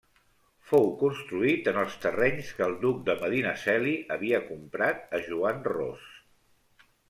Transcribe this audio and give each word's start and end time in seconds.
Fou 0.69 0.87
construït 1.01 1.69
en 1.71 1.77
els 1.81 1.97
terrenys 2.07 2.49
que 2.61 2.67
el 2.69 2.75
duc 2.87 3.05
de 3.11 3.17
Medinaceli 3.21 3.95
havia 4.19 4.43
comprat 4.49 5.09
a 5.19 5.23
Joan 5.31 5.65
Ros. 5.73 6.13